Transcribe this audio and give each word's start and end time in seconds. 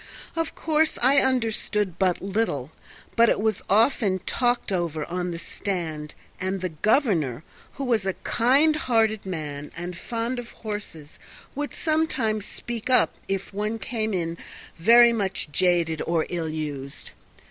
Of 0.35 0.55
course, 0.55 0.97
I 0.99 1.17
understood 1.19 1.99
but 1.99 2.23
little, 2.23 2.71
but 3.15 3.29
it 3.29 3.39
was 3.39 3.61
often 3.69 4.17
talked 4.25 4.71
over 4.71 5.05
on 5.05 5.29
the 5.29 5.37
stand, 5.37 6.15
and 6.39 6.59
the 6.59 6.69
governor, 6.69 7.43
who 7.73 7.83
was 7.83 8.07
a 8.07 8.13
kind 8.23 8.75
hearted 8.75 9.27
man 9.27 9.71
and 9.77 9.95
fond 9.95 10.39
of 10.39 10.49
horses, 10.49 11.19
would 11.53 11.75
sometimes 11.75 12.47
speak 12.47 12.89
up 12.89 13.13
if 13.27 13.53
one 13.53 13.77
came 13.77 14.11
in 14.11 14.39
very 14.79 15.13
much 15.13 15.49
jaded 15.51 16.01
or 16.07 16.25
ill 16.29 16.49
used. 16.49 17.11